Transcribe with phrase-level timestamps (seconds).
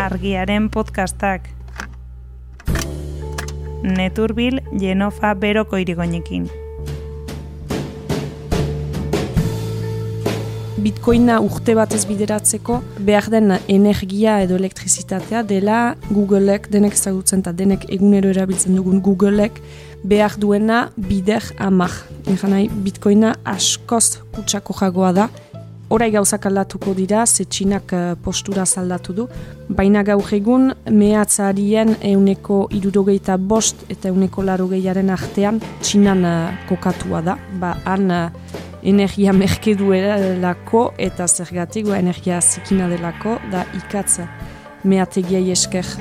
[0.00, 1.48] argiaren podcastak.
[3.82, 6.48] Neturbil Jenofa Beroko irigoinekin.
[10.80, 17.84] Bitcoina urte batez bideratzeko behar den energia edo elektrizitatea dela Googleek denek ezagutzen eta denek
[17.92, 19.60] egunero erabiltzen dugun Googleek
[20.00, 21.92] behar duena bider amak.
[22.24, 25.28] Nahi, Bitcoina askoz kutsako jagoa da.
[25.90, 29.24] Horai gauzak aldatuko dira, ze txinak uh, postura zaldatu du.
[29.74, 37.36] Baina gaur egun, mehatzarien euneko irurogeita bost eta euneko larogeiaren artean txinan uh, kokatua da.
[37.58, 38.54] Ba, han uh,
[38.86, 44.30] energia merke duelako eta zergatik energia zikina delako da ikatza
[44.84, 45.96] mehategiai esker.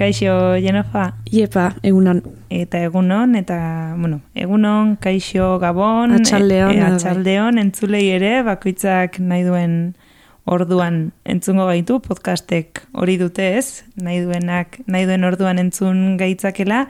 [0.00, 1.10] Kaixo, Jenofa?
[1.28, 2.22] Iepa, egunon.
[2.48, 3.58] Eta egunon, eta,
[3.98, 9.74] bueno, egunon, kaixo, gabon, atxaldeon, e, atxaldeon, entzulei ere, bakoitzak nahi duen
[10.48, 16.86] orduan entzungo gaitu, podcastek hori dute ez, nahi duenak, nahi duen orduan entzun gaitzakela,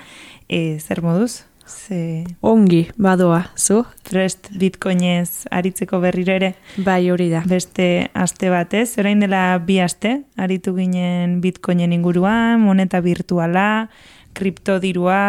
[0.46, 1.49] e, zer moduz?
[1.70, 2.24] Ze...
[2.42, 3.84] Ongi, badoa, zu?
[4.10, 6.54] Prest bitcoinez aritzeko berriro ere.
[6.82, 7.44] Bai, hori da.
[7.46, 13.88] Beste aste batez, orain dela bi aste, aritu ginen bitcoinen inguruan, moneta virtuala,
[14.34, 15.22] kriptodirua,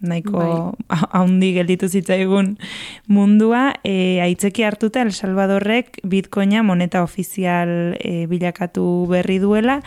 [0.00, 0.98] nahiko bai.
[1.16, 2.52] haundi gelditu zitzaigun
[3.10, 9.80] mundua, e, aitzeki hartuta El Salvadorrek bitcoina moneta ofizial e, bilakatu berri duela,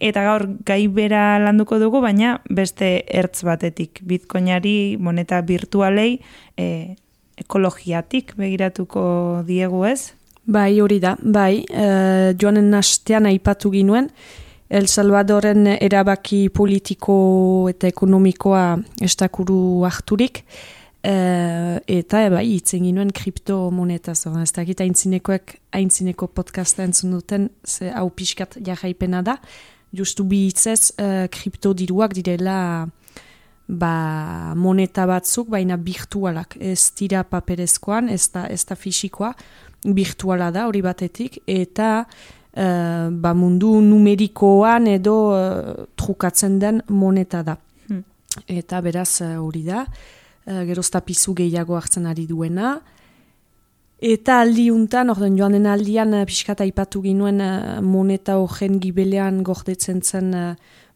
[0.00, 4.02] Eta gaur gai bera landuko dugu, baina beste ertz batetik.
[4.04, 6.18] Bitcoinari moneta virtualei
[6.58, 6.96] e,
[7.40, 10.12] ekologiatik begiratuko diegu ez?
[10.46, 11.16] Bai, hori da.
[11.22, 11.86] Bai, e,
[12.38, 14.10] joanen hastean aipatu ginuen,
[14.66, 17.14] El Salvadoren erabaki politiko
[17.70, 18.62] eta ekonomikoa
[19.06, 20.40] estakuru harturik,
[21.06, 21.14] e,
[21.96, 24.42] eta bai, itzen ginuen kriptomoneta zoran.
[24.42, 29.38] Ez dakit aintzinekoek, aintzineko podcasta entzun duten, ze hau pixkat jarraipena da,
[29.96, 32.58] justu bi hitzez uh, kriptodiruak direla
[33.66, 36.56] ba, moneta batzuk, baina virtualak.
[36.60, 39.32] Ez dira paperezkoan, ez da, ez da fisikoa,
[39.96, 47.56] virtuala da hori batetik, eta uh, ba, mundu numerikoan edo uh, trukatzen den moneta da.
[47.88, 48.04] Hmm.
[48.46, 52.76] Eta beraz hori da, uh, gerozta pizu gehiago hartzen ari duena,
[53.96, 60.34] Eta aldiuntan, orden joanen aldian, uh, pixkata ipatu ginuen uh, moneta horren gibelean gordetzen zen,
[60.36, 60.50] uh,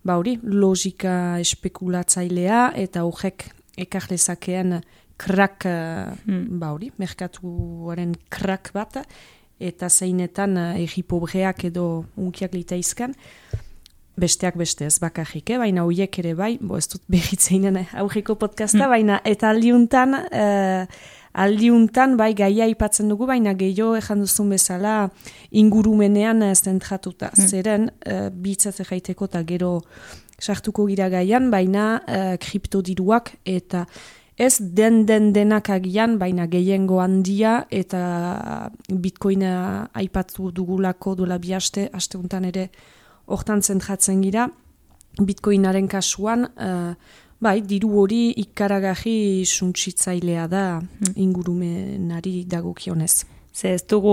[0.05, 3.47] ba hori, logika espekulatzailea, eta horrek
[3.81, 4.83] ekarlezakeen
[5.21, 6.59] krak, hmm.
[6.61, 9.01] ba hori, merkatuaren krak bat,
[9.61, 13.13] eta zeinetan erri pobreak edo unkiak litaizkan,
[14.21, 15.59] besteak beste ez bakarrik, eh?
[15.61, 18.93] baina horiek ere bai, bo ez dut behitzeinen aurreko podcasta, hmm.
[18.93, 20.85] baina eta aldiuntan, uh,
[21.33, 25.11] aldiuntan bai gaia aipatzen dugu, baina gehiago ejan duzun bezala
[25.51, 27.31] ingurumenean zentratuta.
[27.37, 27.49] Mm.
[27.49, 29.81] Zeren, uh, bitzat jaiteko eta gero
[30.41, 33.87] sartuko gira gaian, baina uh, kriptodiruak eta
[34.41, 41.91] ez den den denak agian, baina gehiengo handia eta bitcoina aipatu dugulako dola bi aste,
[41.93, 42.71] aste ere
[43.27, 44.49] hortan zentratzen gira,
[45.21, 46.95] bitcoinaren kasuan, uh,
[47.41, 51.15] Bai, diru hori ikaragarri suntsitzailea da hmm.
[51.17, 53.25] ingurumenari dagokionez.
[53.51, 54.13] Ze ez dugu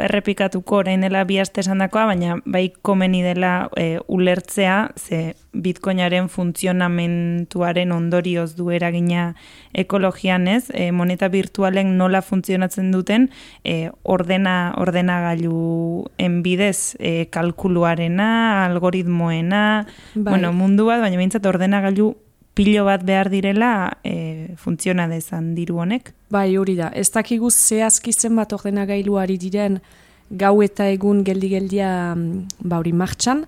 [0.00, 7.92] errepikatuko orain dela bi aste dakoa, baina bai komeni dela e, ulertzea, ze bitcoinaren funtzionamentuaren
[7.92, 9.34] ondorioz du eragina
[9.74, 13.28] ekologian ez, e, moneta virtualen nola funtzionatzen duten
[13.62, 19.84] e, ordena, ordena gailu enbidez e, kalkuluarena, algoritmoena,
[20.14, 20.32] bai.
[20.32, 22.14] bueno, mundu bat, baina bintzat ordena gailu
[22.58, 26.10] pilo bat behar direla e, funtziona dezan diru honek.
[26.34, 26.90] Bai, hori da.
[26.90, 29.78] Ez dakigu zehazki zenbat ordena gailuari diren
[30.28, 33.44] gau eta egun geldi-geldia mm, bauri martxan.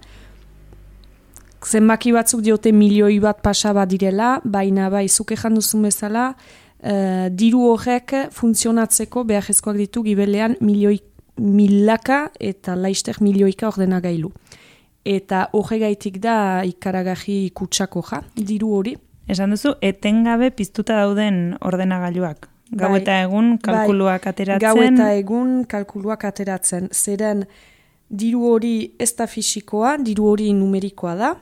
[1.67, 6.31] Zenbaki batzuk diote milioi bat pasa bat direla, baina bai, zuke janduzun bezala,
[6.79, 6.95] e,
[7.35, 11.01] diru horrek funtzionatzeko behar ditu gibelean milioi
[11.41, 14.31] milaka eta laister milioika ordena gailu
[15.05, 18.97] eta horregaitik da ikaragaji kutsako ja, diru hori.
[19.31, 22.49] Esan duzu, etengabe piztuta dauden ordenagailuak.
[22.71, 23.63] Gau bai, eta egun bai.
[23.67, 24.67] kalkuluak ateratzen.
[24.67, 26.89] Gau eta egun kalkuluak ateratzen.
[26.95, 27.45] Zeren
[28.11, 31.33] diru hori ez da fisikoa, diru hori numerikoa da.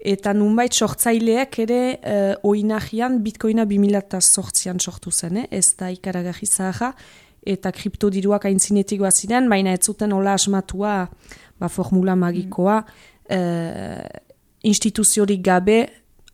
[0.00, 5.48] Eta nunbait sortzaileak ere uh, oinahian bitcoina 2008an sortu zen, eh?
[5.50, 6.94] ez da ikaragaji zaharra.
[7.40, 11.08] Eta kriptodiruak aintzinetik ziren, baina ez zuten hola asmatua
[11.60, 13.36] ba, formula magikoa, mm.
[13.36, 14.20] uh,
[14.66, 15.84] instituziorik gabe,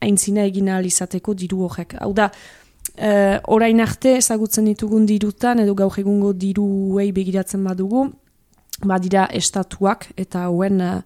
[0.01, 1.97] aintzina egin izateko diru horrek.
[2.01, 2.31] Hau da,
[2.99, 8.11] uh, orain arte ezagutzen ditugun dirutan edo gaur egungo diruei begiratzen badugu,
[8.85, 11.01] badira estatuak eta hauen uh,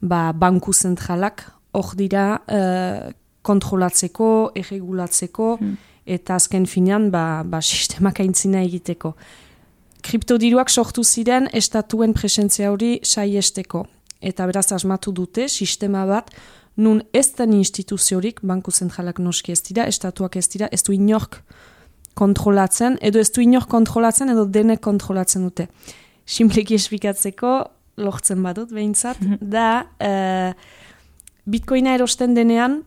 [0.00, 1.46] ba, banku zentralak
[1.76, 3.10] hor dira uh,
[3.46, 5.74] kontrolatzeko, erregulatzeko hmm.
[6.16, 9.14] eta azken finean ba, ba, sistemak aintzina egiteko.
[10.06, 13.86] Kriptodiruak sortu ziren estatuen presentzia hori saiesteko
[14.22, 16.30] eta beraz asmatu dute sistema bat
[16.76, 21.40] nun ez den instituziorik, banku zentralak noski ez dira, estatuak ez dira, ez du inork
[22.16, 25.68] kontrolatzen, edo ez du inork kontrolatzen, edo denek kontrolatzen dute.
[26.26, 27.54] Simpleki espikatzeko,
[27.96, 29.40] lortzen badut, behintzat, mhm.
[29.40, 29.70] da,
[30.04, 30.52] uh,
[31.48, 32.82] bitcoina erosten denean,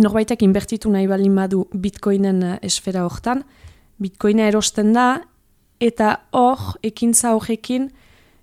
[0.00, 3.44] norbaitek inbertitu nahi balin badu bitcoinen uh, esfera hortan,
[4.00, 5.10] bitcoina erosten da,
[5.80, 7.90] eta hor, ekintza horrekin,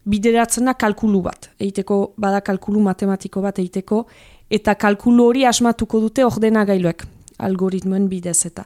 [0.09, 4.03] bideratzen da kalkulu bat, eiteko, bada kalkulu matematiko bat eiteko,
[4.51, 7.05] eta kalkulu hori asmatuko dute ordenagailuek,
[7.39, 8.65] algoritmoen bidez eta.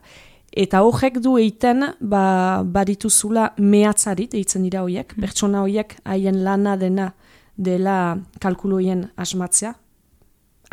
[0.58, 5.22] Eta horrek du eiten, ba, baritu zula mehatzarit, eitzen dira horiek, mm.
[5.22, 7.12] pertsona horiek haien lana dena
[7.58, 9.76] dela kalkuloien asmatzea,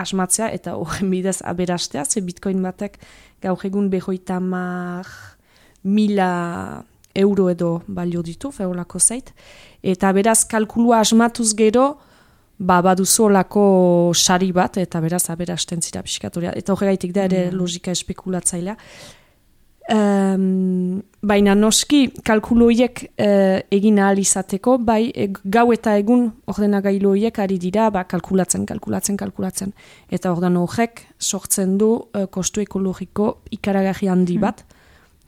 [0.01, 2.99] asmatzea eta horren bidez aberastea, ze bitcoin batek
[3.43, 5.07] gaur egun behoita mar
[5.85, 6.83] mila
[7.15, 9.33] euro edo balio ditu, feolako zait,
[9.83, 11.95] eta beraz kalkulua asmatuz gero,
[12.59, 13.67] ba, baduzu olako
[14.15, 16.55] sari bat, eta beraz, aberasten zira pixkatoria.
[16.57, 17.59] Eta horregaitik da ere mm.
[17.59, 18.77] logika espekulatzailea.
[19.85, 27.41] Um, baina noski kalkuloiek uh, egin ahal izateko, bai e, gau eta egun ordenagailu horiek
[27.45, 29.75] ari dira ba, kalkulatzen, kalkulatzen, kalkulatzen.
[30.09, 34.47] Eta ordan horrek sortzen du uh, kostu ekologiko ikaragarri handi mm.
[34.47, 34.65] bat,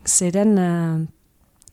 [0.08, 1.04] zeren uh,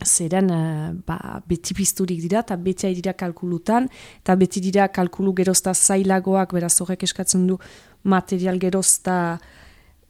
[0.05, 3.89] zeren uh, ba, beti pizturik dira eta beti dira kalkulutan
[4.21, 7.57] eta beti dira kalkulu gerozta zailagoak beraz horrek eskatzen du
[8.03, 9.17] material gerozta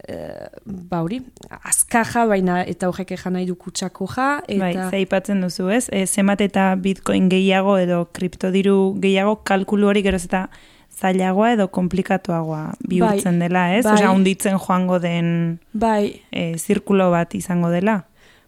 [0.09, 0.47] uh,
[0.89, 1.21] ba hori,
[1.63, 4.59] azkaja baina eta horrek ejan nahi du kutsako ja eta...
[4.65, 10.25] Bai, zaipatzen duzu ez, e, zemat eta bitcoin gehiago edo kriptodiru gehiago kalkulu hori geroz
[10.25, 10.47] eta
[10.93, 13.83] zailagoa edo komplikatuagoa bihurtzen bai, dela, ez?
[13.85, 13.95] Bai.
[13.97, 16.21] Osea, unditzen joango den bai.
[16.31, 18.03] E, zirkulo bat izango dela.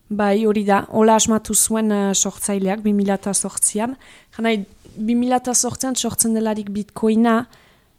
[0.10, 3.96] Bai, hori da, hola asmatu zuen uh, sortzaileak, 2008an.
[4.38, 4.52] Jana,
[5.02, 7.40] 2008an sortzen delarik bitcoina,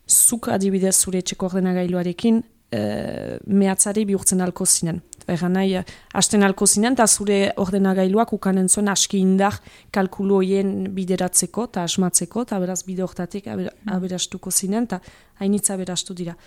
[0.07, 2.39] zuk adibidez zure etxeko ordenagailuarekin,
[2.79, 5.03] uh, mehatzari bihurtzen alko zinen.
[5.27, 5.83] Eta nahi, uh,
[6.15, 9.59] hasten alko zinen, eta zure ordenagailuak ukanen zuen aski indar
[9.91, 15.03] kalkuloien bideratzeko, eta asmatzeko, eta beraz bide hortatik aber, aberastuko zinen, eta
[15.43, 16.39] hainitza aberastu dira.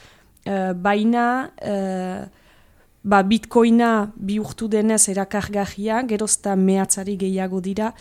[0.48, 1.26] Uh, baina...
[1.60, 2.48] Uh,
[3.04, 7.94] ba, bitcoina bihurtu denez erakargahia, gerozta mehatzari gehiago dira,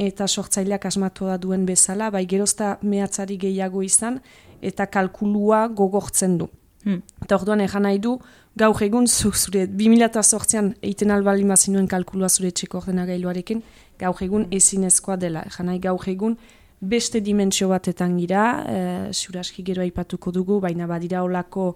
[0.00, 4.20] eta sortzaileak asmatu da duen bezala, bai gerozta mehatzari gehiago izan,
[4.62, 6.48] eta kalkulua gogortzen du.
[6.84, 7.02] Hmm.
[7.22, 8.14] Eta orduan egan nahi du,
[8.56, 13.60] gaur egun zure 2008an eiten albali mazinuen kalkulua zure txeko ordena gailuarekin,
[14.00, 15.44] gaur egun ezinezkoa dela.
[15.52, 16.38] Egan nahi gaur egun
[16.80, 18.78] beste dimentsio batetan gira, e,
[19.12, 21.74] zure aski gero aipatuko dugu, baina badira olako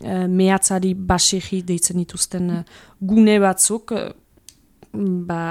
[0.00, 2.62] mehatzari basegi deitzen dituzten uh,
[3.00, 4.12] gune batzuk, uh,
[5.26, 5.42] ba,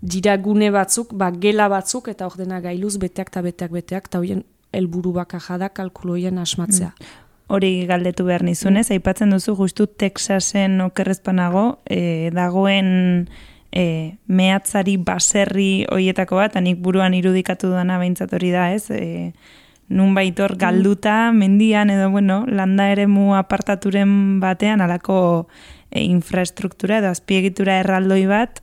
[0.00, 4.44] dira gune batzuk, ba, gela batzuk, eta ordena gailuz beteak eta beteak beteak, eta horien
[4.74, 6.92] helburu baka jada kalkuloien asmatzea.
[6.92, 7.20] Mm.
[7.54, 8.98] Hori galdetu behar nizunez, mm.
[8.98, 13.28] aipatzen duzu justu Texasen okerrezpanago, e, dagoen
[13.74, 13.84] e,
[14.26, 18.88] mehatzari baserri hoietako bat, anik buruan irudikatu duana behintzat hori da, ez?
[18.90, 19.32] E,
[19.88, 25.46] nun baitor galduta, mendian edo, bueno, landa ere mu apartaturen batean alako
[25.90, 28.62] e, infrastruktura edo azpiegitura erraldoi bat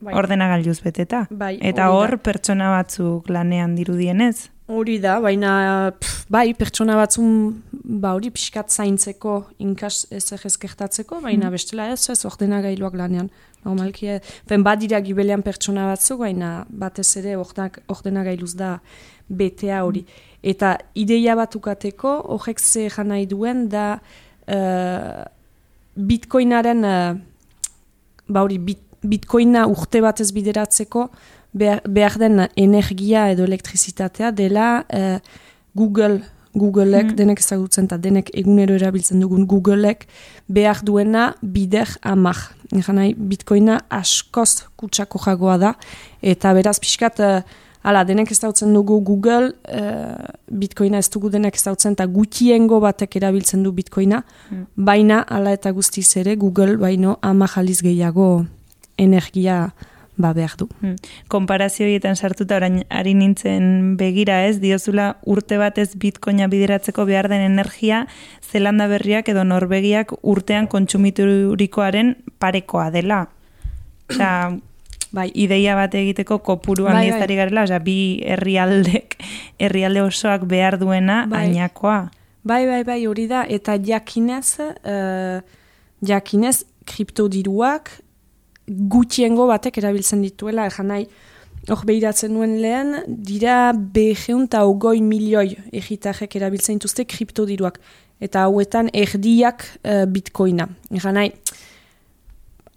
[0.00, 0.14] bai.
[0.14, 1.26] ordena galduz beteta.
[1.30, 4.50] Bai, Eta hor pertsona batzuk lanean dirudienez.
[4.70, 5.92] Hori da, baina
[6.30, 11.54] bai, pertsona batzun ba hori pixkat zaintzeko inkas ez egezkertatzeko, baina mm.
[11.56, 13.30] bestela ez ez ordena gailuak lanean.
[13.64, 14.08] Normalki,
[14.48, 18.78] ben badira gibelean pertsona batzuk, baina batez ere ordena gailuz da
[19.28, 20.04] betea hori.
[20.40, 23.98] Eta ideia bat ukateko, horrek ze nahi duen da
[24.46, 25.24] uh,
[25.96, 27.18] bitcoinaren, uh,
[28.28, 31.08] ba hori, bit, bitcoina urte batez bideratzeko,
[31.52, 35.18] behar, behar den energia edo elektrizitatea dela uh,
[35.74, 36.22] Google,
[36.54, 37.16] Googleek, mm.
[37.18, 40.06] denek ezagutzen eta denek egunero erabiltzen dugun Googleek,
[40.48, 42.50] behar duena bider amak.
[42.70, 45.74] nahi, bitcoina askoz kutsako jagoa da,
[46.22, 47.20] eta beraz pixkat...
[47.80, 52.76] Hala, denek ez dautzen dugu Google, uh, Bitcoina ez dugu denek ez dautzen, eta gutiengo
[52.84, 54.18] batek erabiltzen du Bitcoina,
[54.50, 54.66] mm.
[54.76, 58.44] baina, hala eta guztiz ere, Google baino ama jaliz gehiago
[59.00, 59.70] energia
[60.20, 60.68] ba behar du.
[60.80, 60.96] Hmm.
[61.28, 67.42] Konparazio horietan sartuta orain ari nintzen begira ez, diozula urte batez bitcoina bideratzeko behar den
[67.46, 68.06] energia
[68.50, 73.26] Zelanda berriak edo Norvegiak urtean kontsumiturikoaren parekoa dela.
[74.10, 74.30] Osa,
[75.16, 75.30] bai.
[75.34, 77.36] ideia bat egiteko kopuruan bai, bai.
[77.36, 79.18] garela, oza, bi herrialdek,
[79.58, 81.46] herrialde osoak behar duena bai.
[81.46, 82.10] ainakoa.
[82.42, 85.40] Bai, bai, bai, hori da, eta jakinez, uh,
[86.00, 87.90] jakinez, kriptodiruak
[88.70, 91.06] gutxiengo batek erabiltzen dituela, egan nahi,
[91.68, 97.80] hor behiratzen nuen lehen, dira beheun eta ogoi milioi egitarrek erabiltzen dituzte kriptodiruak.
[98.20, 100.68] Eta hauetan erdiak uh, bitcoina.
[100.92, 101.32] Egan nahi,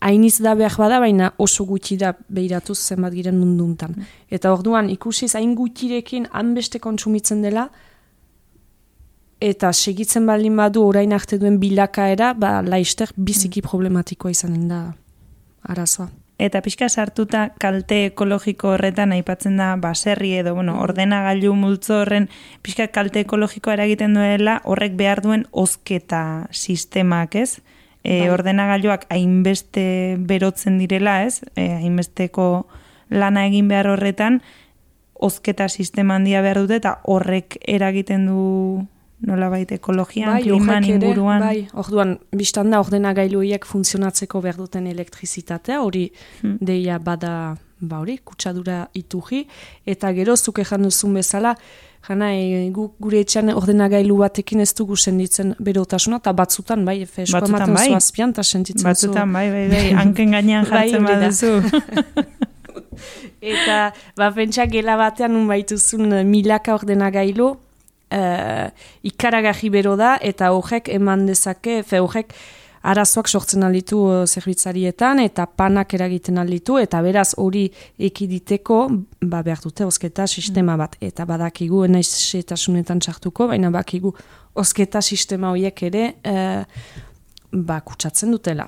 [0.03, 3.95] hainiz da behar bada, baina oso gutxi da behiratuz zenbat giren munduntan.
[4.31, 7.69] Eta orduan ikusi hain gutxirekin hanbeste kontsumitzen dela,
[9.43, 13.67] eta segitzen baldin badu orain arte duen bilakaera, ba, laister biziki mm.
[13.67, 14.83] problematikoa izanen da
[15.63, 16.09] arazoa.
[16.39, 22.27] Eta pixka sartuta kalte ekologiko horretan aipatzen da baserri edo bueno, ordenagailu multzo horren
[22.65, 27.61] pixka kalte ekologiko eragiten duela horrek behar duen ozketa sistemak, ez?
[28.03, 28.29] e, bai.
[28.29, 31.41] ordenagailuak hainbeste berotzen direla, ez?
[31.55, 32.67] E, hainbesteko
[33.13, 34.41] lana egin behar horretan,
[35.13, 38.43] ozketa sistema handia behar dute, eta horrek eragiten du
[39.27, 41.43] nola baita ekologian, bai, kliman, inguruan.
[41.43, 46.09] Bai, orduan, biztan da ordenagailuiek funtzionatzeko behar duten elektrizitatea, hori
[46.41, 46.59] hmm.
[46.61, 49.45] deia bada, ba hori, kutsadura ituji,
[49.85, 51.55] eta gero zuke duzun bezala,
[52.03, 57.23] Jana, e, gu, gure etxean ordenagailu batekin ez dugu senditzen berotasuna, eta batzutan, bai, efe,
[57.23, 57.85] eskoa maten bai.
[57.93, 61.53] zuazpian, eta sentitzen batzutan, bai, bai, bai, hanken gainean bai, jartzen bai, baduzu.
[63.53, 63.77] eta,
[64.19, 67.53] ba, pentsa gela batean, nun baituzun eh, milaka ordenagailu,
[68.13, 68.67] uh,
[69.03, 72.35] ikaragarri bero da, eta horrek eman dezake, fe horrek,
[72.83, 77.63] arazoak sortzen alditu uh, zerbitzarietan eta panak eragiten alditu eta beraz hori
[78.09, 78.79] ekiditeko
[79.21, 80.97] ba behar dute osketa sistema bat.
[81.01, 84.13] Eta badakigu naiz setasunetan txartuko baina bakigu
[84.59, 86.63] osketa sistema horiek ere uh,
[87.53, 88.67] ba kutsatzen dutela.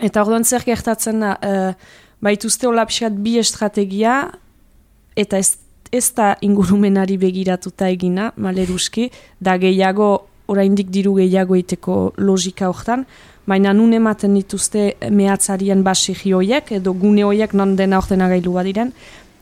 [0.00, 1.36] Eta orduan zer gertatzen da?
[1.40, 4.30] Uh, baituzte hola bi estrategia
[5.16, 5.56] eta ez
[5.92, 10.10] ez da ingurumenari begiratuta egina, maleruski, da gehiago
[10.50, 13.04] oraindik diru gehiago iteko logika hortan,
[13.46, 18.92] baina nun ematen dituzte mehatzarien basi hioiek, edo gune horiek non dena ortena gailu badiren,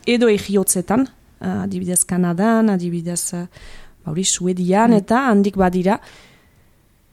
[0.07, 1.05] edo egiotzetan,
[1.39, 3.45] adibidez Kanadan, adibidez
[4.05, 5.03] bauri, Suedian, mm.
[5.03, 5.99] eta handik badira,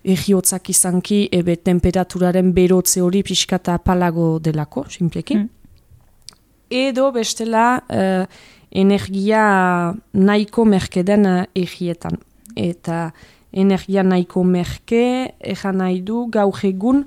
[0.06, 5.36] egiotzak izanki, ebe temperaturaren berotze hori pixkata palago delako, simpleki.
[5.40, 5.48] Mm.
[6.70, 8.24] Edo bestela uh,
[8.70, 12.18] energia nahiko merkeden uh, egietan.
[12.56, 13.10] Eta
[13.52, 17.04] energia nahiko merke, ejan nahi du, gaur egun,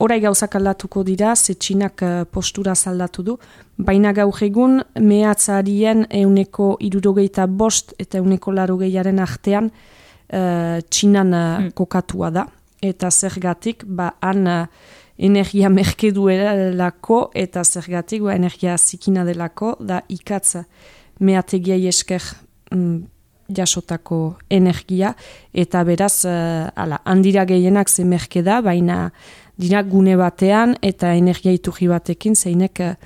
[0.00, 3.36] orai gauzak aldatuko dira, zetxinak uh, postura zaldatu du,
[3.76, 12.30] baina gaur egun mehatzarien euneko irurogeita bost eta euneko larogeiaren artean uh, txinan uh, kokatua
[12.30, 12.46] da.
[12.84, 14.62] Eta zergatik, ba, han uh,
[15.18, 20.64] energia merke duelako eta zergatik, ba, energia zikina delako, da ikatza
[21.20, 22.22] mehategiai esker
[22.70, 22.96] mm,
[23.56, 25.14] jasotako energia,
[25.54, 29.10] eta beraz, uh, ala, handira gehienak zemerke da, baina
[29.56, 32.96] dira gune batean eta energia iturri batekin zeinek uh,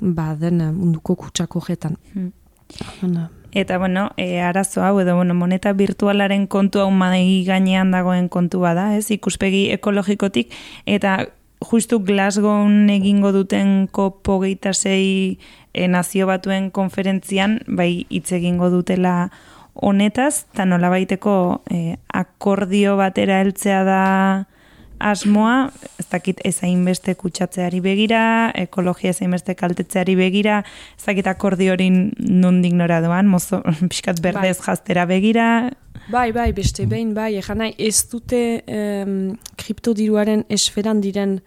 [0.00, 1.96] ba, den munduko kutsako jetan.
[2.12, 2.32] Hmm.
[3.56, 8.60] Eta, bueno, e, arazo hau, edo, bueno, moneta virtualaren kontu hau madegi gainean dagoen kontu
[8.60, 10.52] bada, ez, ikuspegi ekologikotik,
[10.84, 11.22] eta
[11.70, 15.38] justu Glasgow egingo duten kopo geita zei
[15.88, 19.30] nazio batuen konferentzian, bai, hitz egingo dutela
[19.76, 24.02] honetaz, eta nola baiteko eh, akordio batera heltzea da
[24.98, 25.70] asmoa,
[26.00, 28.20] ez dakit ezain beste kutsatzeari begira,
[28.56, 30.62] ekologia ezain beste kaltetzeari begira,
[30.96, 34.64] ez dakit akordio hori nondik nora doan, mozo, pixkat berdez bai.
[34.70, 35.48] jaztera begira.
[36.08, 41.40] Bai, bai, beste behin, bai, egan nahi, ez dute um, kriptodiruaren esferan diren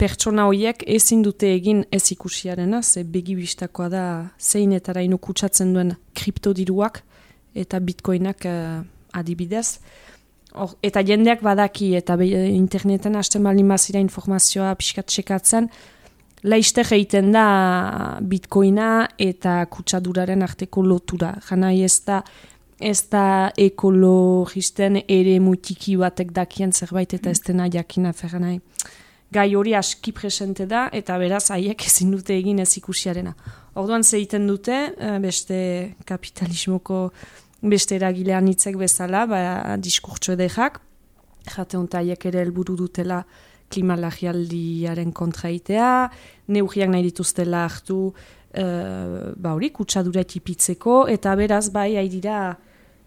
[0.00, 4.04] pertsona horiek ezin dute egin ez ikusiarena, ze begibistakoa da
[4.40, 7.02] zein eta rainu kutsatzen duen kriptodiruak,
[7.54, 8.82] eta bitcoinak uh,
[9.14, 9.78] adibidez.
[10.54, 15.70] Or, eta jendeak badaki eta be, interneten hasten baldin bazira informazioa pixkat txekatzen,
[16.44, 17.46] laizte egiten da
[18.20, 21.32] bitcoina eta kutsaduraren arteko lotura.
[21.48, 22.20] Jana ez da,
[22.78, 23.24] ez da
[23.56, 28.60] ekologisten ere mutiki batek dakien zerbait eta ez dena jakina fer nahi.
[29.34, 33.32] Gai hori aski presente da eta beraz haiek ezin dute egin ez ikusiarena.
[33.74, 35.56] Orduan zeiten dute, eh, beste
[36.06, 37.08] kapitalismoko
[37.64, 39.40] beste eragilean hitzek bezala, ba,
[39.80, 40.78] diskurtso edekak,
[41.48, 43.22] jate hontaiek ere helburu dutela
[43.72, 45.90] klimalagialdiaren kontraitea,
[46.54, 52.54] neugiak nahi dituztela hartu uh, ba hori, kutsadura etipitzeko, eta beraz bai, haidira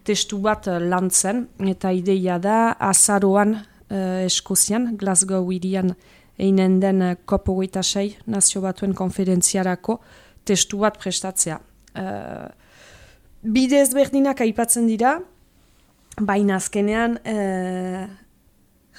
[0.07, 5.93] testu bat lantzen, eta ideia da azaroan uh, Eskozian, Glasgow irian
[6.39, 9.99] einen den kopo sei nazio batuen konferentziarako
[10.45, 11.59] testu bat prestatzea.
[11.97, 12.47] Uh,
[13.41, 15.17] bide ezberdinak aipatzen dira,
[16.21, 18.07] baina azkenean, uh,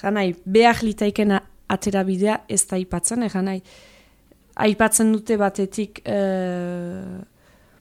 [0.01, 3.59] janai, behar litaikena atera bidea ez da aipatzen, eh, janai,
[4.55, 7.19] aipatzen dute batetik, uh,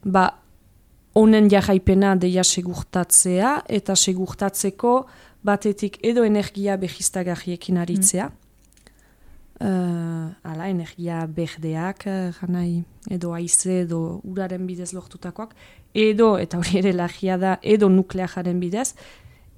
[0.04, 0.26] ba,
[1.18, 5.00] honen jarraipena deia segurtatzea, eta segurtatzeko
[5.42, 8.47] batetik edo energia behistagarriekin aritzea, mm.
[9.58, 12.58] Uh, ala, energia berdeak, uh,
[13.10, 15.56] edo aize, edo uraren bidez lortutakoak,
[15.94, 18.92] edo, eta hori ere lagia da, edo nukleajaren bidez,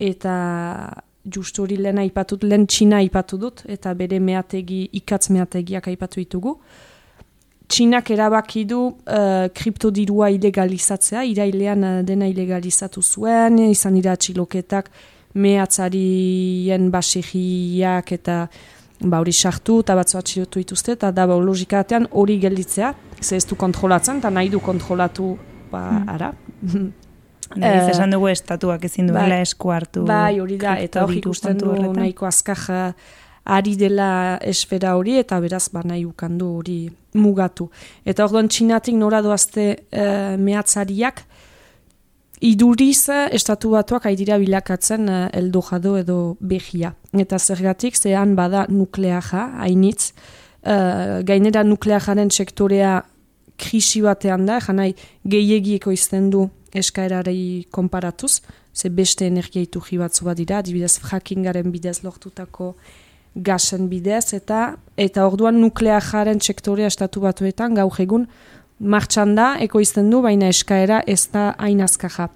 [0.00, 0.32] eta
[1.28, 6.56] justu hori lehen aipatut, lehen txina aipatu dut, eta bere meategi, ikatz meategiak aipatu ditugu.
[7.70, 14.90] Txinak erabaki du uh, kriptodirua ilegalizatzea, irailean uh, dena ilegalizatu zuen, izan dira txiloketak
[15.38, 18.42] mehatzarien basigiak eta
[19.00, 23.46] ba hori sartu eta batzu atxilotu dituzte, eta da ba, logikatean hori gelditzea, ze ez
[23.48, 25.36] du kontrolatzen, eta nahi du kontrolatu,
[25.70, 26.08] ba, hmm.
[26.08, 26.32] ara.
[27.50, 30.04] Nahiz uh, esan dugu estatuak ezin duela bai, esku hartu.
[30.06, 32.92] Bai, hori da, eta hori ikusten du nahiko azkaja
[33.50, 36.78] ari dela esfera hori, eta beraz, ba, nahi ukandu hori
[37.18, 37.66] mugatu.
[38.06, 41.24] Eta hor txinatik nora doazte uh, mehatzariak,
[42.40, 46.94] iduriz estatu batuak haidira bilakatzen uh, eldo jado edo behia.
[47.12, 50.12] Eta zergatik, zehan bada nukleaja, hainitz,
[50.64, 53.02] uh, gainera nukleajaren sektorea
[53.60, 54.94] krisi batean da, janai
[55.28, 58.40] gehiagieko izten du eskaerarei konparatuz,
[58.72, 62.74] ze beste energia iturri batzu bat dira, dibidez frackingaren bidez lortutako
[63.34, 68.26] gasen bidez, eta eta orduan nukleajaren sektorea estatu batuetan gaur egun
[68.80, 72.30] martxan da, ekoizten du, baina eskaera ez da hain azkaja.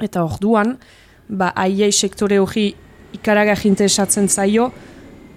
[0.00, 0.76] Eta orduan,
[1.28, 2.70] ba, aiei sektore hori
[3.16, 4.70] ikaraga jinte esatzen zaio,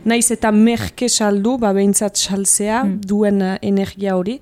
[0.06, 3.02] naiz eta merke saldu, ba, behintzat salzea hmm.
[3.08, 4.40] duen eh, energia hori,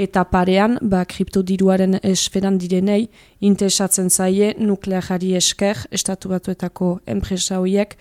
[0.00, 3.08] eta parean, ba, kriptodiruaren esferan direnei,
[3.44, 7.96] interesatzen zaie nukleajari esker, estatu batuetako enpresa horiek,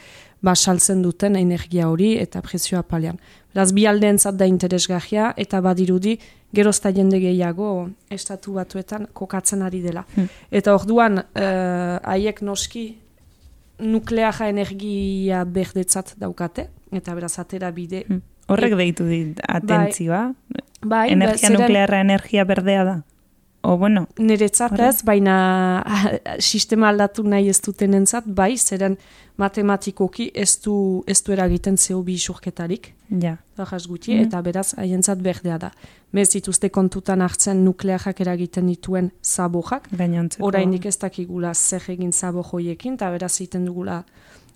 [0.45, 3.17] ba, saltzen duten energia hori eta prezioa palean.
[3.54, 6.19] Beraz, bi aldeentzat da interesgahia eta badirudi
[6.55, 10.05] gerozta jende gehiago estatu batuetan kokatzen ari dela.
[10.15, 10.29] Hmm.
[10.51, 12.88] Eta orduan, uh, haiek noski
[13.79, 18.03] nukleaja energia berdetzat daukate, eta beraz atera bide.
[18.07, 18.23] Hmm.
[18.49, 20.23] Horrek deitu dit atentzioa.
[20.49, 22.97] Bai, bai, energia nuklearra energia berdea da.
[23.62, 25.35] O, bueno, Niretzat ez, baina
[26.51, 28.95] sistema aldatu nahi ez duten entzat, bai, zeren
[29.39, 30.75] matematikoki ez du,
[31.07, 32.93] ez du eragiten zeo bi isurketarik.
[33.09, 33.35] Ja.
[33.88, 34.27] guti, mm.
[34.27, 35.71] eta beraz, haientzat berdea da.
[36.12, 39.91] Mez dituzte kontutan hartzen nuklearak eragiten dituen zabojak.
[39.93, 40.45] Gainontzeko.
[40.48, 44.04] Horainik ez dakigula zer egin zabojoiekin, eta beraz egiten dugula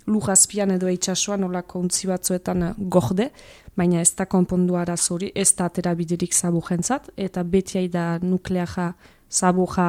[0.10, 3.30] lujazpian edo eitxasuan olako untzi batzuetan gorde,
[3.78, 8.94] baina ez da konpondu arazori, ez da atera biderik zabujentzat, eta beti da nukleaja
[9.32, 9.88] zabuja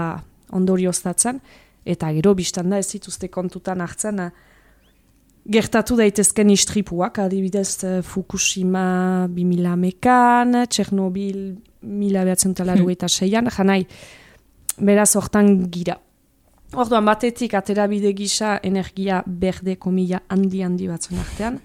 [0.53, 1.41] ondorioztatzen,
[1.85, 4.21] eta gero biztan da ez dituzte kontutan hartzen,
[5.45, 13.83] Gertatu daitezken istripuak, adibidez Fukushima 2000 mekan, Tchernobyl 1986 eta seian, janai,
[14.81, 15.99] beraz hortan gira.
[16.75, 21.61] Orduan batetik aterabide gisa energia berde komila handi handi batzun artean.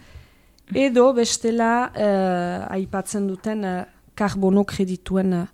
[0.75, 3.79] Edo bestela uh, aipatzen duten uh,
[4.13, 5.47] karbono kredituen uh,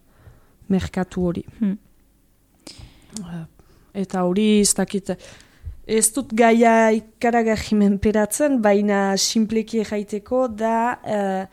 [0.67, 1.45] merkatu hori.
[1.59, 1.77] Hmm.
[3.95, 5.13] eta hori ez dakit,
[5.85, 11.45] ez dut gaia ikaragarri peratzen, baina simpleki jaiteko da uh,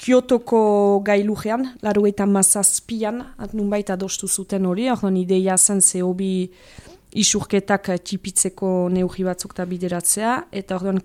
[0.00, 6.50] Kiotoko gailujean, laru eta mazazpian, at nunbait adostu zuten hori, orduan ideia zen ze hobi
[7.12, 11.02] isurketak tipitzeko neugi batzuk da bideratzea, eta orduan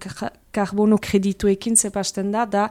[0.55, 2.69] karbono kredituekin zepasten da, da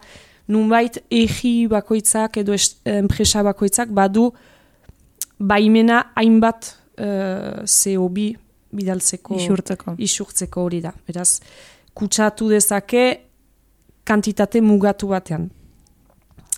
[0.48, 2.56] nunbait egi bakoitzak edo
[2.88, 4.30] enpresa bakoitzak badu
[5.38, 8.43] baimena hainbat uh, CO2
[8.74, 9.96] bidaltzeko isurtzeko.
[9.98, 10.92] isurtzeko hori da.
[11.06, 11.40] Beraz,
[11.94, 13.04] kutsatu dezake
[14.04, 15.48] kantitate mugatu batean.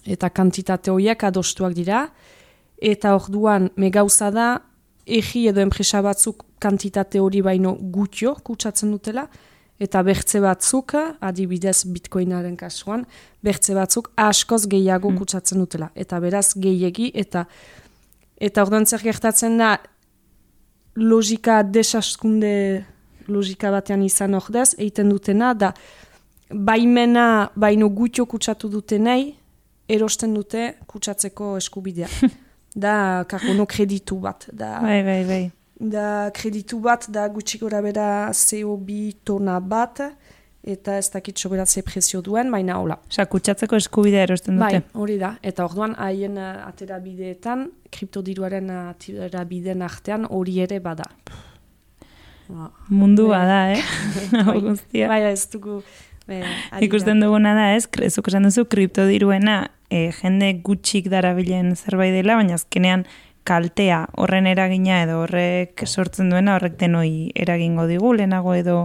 [0.06, 2.06] Eta kantitate horiek adostuak dira,
[2.82, 4.48] eta orduan megauza da
[5.06, 9.26] egi edo enpresa batzuk kantitate hori baino gutio kutsatzen dutela,
[9.78, 13.04] eta bertze batzuk, adibidez bitcoinaren kasuan,
[13.44, 15.18] bertze batzuk askoz gehiago mm.
[15.20, 15.90] kutsatzen dutela.
[15.94, 17.44] Eta beraz gehiegi, eta
[18.36, 19.76] eta orduan zer gertatzen da
[20.96, 22.84] logika desaskunde
[23.28, 25.72] logika batean izan ordez, egiten dutena, da
[26.50, 29.34] baimena baino gutio kutsatu dutenei,
[29.88, 32.08] erosten dute kutsatzeko eskubidea.
[32.84, 34.48] da, kakono kreditu bat.
[34.52, 35.42] Da, Bai, bai, bai.
[35.80, 40.00] da kreditu bat, da gutxi gora bera CO2 tona bat,
[40.66, 42.98] eta ez dakit soberatze prezio duen, baina hola.
[43.06, 44.98] Osa, kutsatzeko eskubidea erosten Bai, dute.
[44.98, 45.36] hori da.
[45.46, 51.06] Eta orduan haien uh, aterabideetan, kriptodiruaren uh, aterabideen artean hori ere bada.
[52.48, 53.38] Ba, Mundu Bai.
[53.38, 53.82] bada, eh?
[54.50, 55.06] Bai.
[55.06, 55.80] Bai, ez dugu...
[56.26, 56.40] Be,
[56.74, 57.84] ari Ikusten duguna da, ez?
[57.86, 63.06] Krezuk esan duzu, kriptodiruena e, jende gutxik darabilen zerbait dela, baina azkenean
[63.46, 68.78] kaltea horren eragina edo horrek sortzen duena horrek denoi eragingo digu, lehenago edo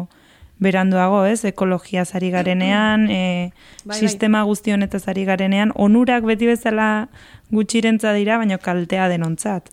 [0.62, 1.44] beranduago, ez?
[1.46, 3.52] Ekologia zari garenean, e,
[3.84, 3.98] Bai, bai.
[4.00, 7.08] sistema guzti honetaz ari garenean, onurak beti bezala
[7.52, 9.72] gutxirentza dira, baina kaltea denontzat.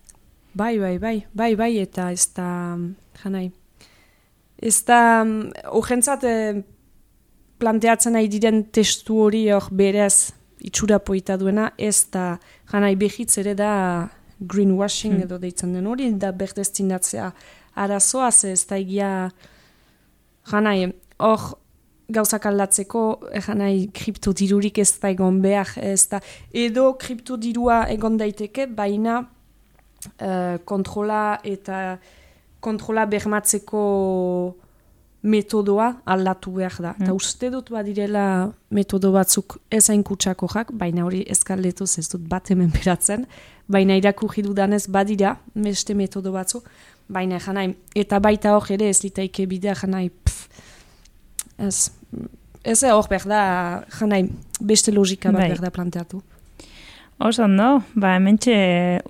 [0.54, 2.48] Bai, bai, bai, bai, bai, eta ez da,
[3.22, 3.50] janai,
[4.62, 5.00] ez da,
[5.76, 6.62] urgentzat eh,
[7.60, 10.32] planteatzen nahi diren testu hori hor berez
[10.64, 12.38] itxura poita duena, ez da,
[12.72, 14.08] janai, behitz ere da
[14.40, 15.22] greenwashing Hmm.
[15.22, 17.32] edo deitzen den hori, da berdestinatzea
[17.76, 19.30] arazoa, ze ez da egia,
[20.50, 21.58] janai, hor
[22.08, 26.20] gauzak aldatzeko, eh, janai, kriptodirurik ez da egon behar, ez da,
[26.52, 29.20] edo kriptodirua egon daiteke, baina
[30.20, 31.98] eh, kontrola eta
[32.60, 33.82] kontrola bermatzeko
[35.22, 36.94] metodoa aldatu behar da.
[36.98, 37.16] Eta Mm.
[37.16, 42.70] uste dut badirela metodo batzuk ez hain jak, baina hori eskarletuz ez dut bat hemen
[42.70, 43.26] beratzen,
[43.68, 46.62] baina irakurri dudanez badira beste metodo batzu,
[47.08, 50.48] baina janai, eta baita hor ere ez litaike bidea janai, pff,
[51.58, 51.90] ez,
[52.64, 53.42] ez hor behar da,
[53.98, 54.26] janai,
[54.60, 55.48] beste logika bat Bai.
[55.52, 56.22] behar da planteatu.
[57.18, 58.54] Oso ondo, ba, hementxe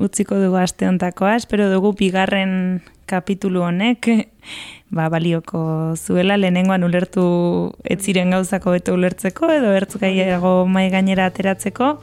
[0.00, 4.08] utziko dugu aste hontakoa, espero dugu bigarren kapitulu honek,
[4.96, 5.60] ba, balioko
[5.96, 7.26] zuela, lehenengoan ulertu
[7.84, 11.98] ez ziren gauzako beto ulertzeko, edo ertzukaiago mai gainera ateratzeko.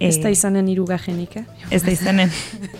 [0.00, 1.44] Ez da Eh, izanen irugajenik, eh?
[1.70, 2.30] Ez da izanen.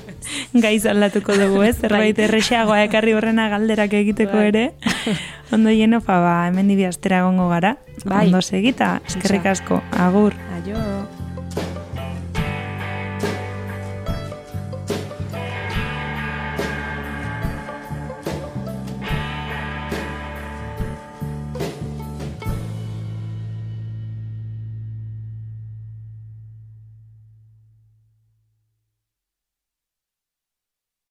[0.65, 1.77] Gaiz aldatuko dugu, ez?
[1.81, 2.25] Zerbait Bai.
[2.29, 4.49] errexeagoa ekarri horrena galderak egiteko Bai.
[4.53, 4.65] ere.
[5.53, 7.77] Ondo hieno, ba, hemen dibi astera gongo gara.
[8.05, 8.27] Bai.
[8.27, 10.37] Ondo segita, eskerrik asko, agur.
[10.61, 11.18] Aio.